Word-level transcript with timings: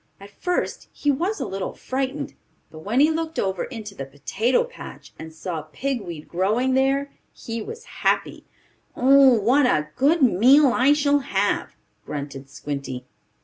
At 0.19 0.31
first 0.31 0.87
he 0.91 1.11
was 1.11 1.39
a 1.39 1.45
little 1.45 1.73
frightened, 1.75 2.33
but 2.71 2.79
when 2.79 2.99
he 2.99 3.11
looked 3.11 3.37
over 3.37 3.65
into 3.65 3.93
the 3.93 4.03
potato 4.03 4.63
patch, 4.63 5.13
and 5.19 5.31
saw 5.31 5.61
pig 5.71 6.01
weed 6.01 6.27
growing 6.27 6.73
there 6.73 7.11
he 7.33 7.61
was 7.61 7.83
happy. 7.85 8.43
"Oh, 8.95 9.39
what 9.39 9.67
a 9.67 9.89
good 9.97 10.23
meal 10.23 10.73
I 10.73 10.93
shall 10.93 11.19
have!" 11.19 11.75
grunted 12.03 12.49
Squinty. 12.49 13.05